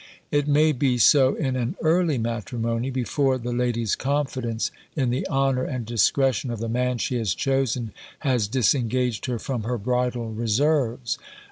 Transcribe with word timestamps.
"It 0.31 0.47
may 0.47 0.71
be 0.71 0.97
so 0.97 1.35
in 1.35 1.55
an 1.55 1.75
early 1.83 2.17
matrimony, 2.17 2.89
before 2.89 3.37
the 3.37 3.51
lady's 3.53 3.95
confidence 3.95 4.71
in 4.95 5.11
the 5.11 5.27
honour 5.27 5.63
and 5.63 5.85
discretion 5.85 6.49
of 6.49 6.57
the 6.57 6.67
man 6.67 6.97
she 6.97 7.17
has 7.19 7.35
chosen 7.35 7.91
has 8.21 8.47
disengaged 8.47 9.27
her 9.27 9.37
from 9.37 9.61
her 9.61 9.77
bridal 9.77 10.29
reserves." 10.33 11.19